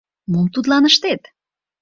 Мом 0.31 0.47
тудлан 0.53 0.83
ыштет? 0.89 1.21